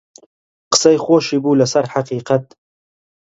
قسەی 0.71 0.97
خۆشی 1.05 1.37
بوو 1.43 1.59
لەسەر 1.61 1.85
حەقیقەت 1.93 2.43